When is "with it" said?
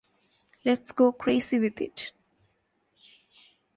1.59-2.11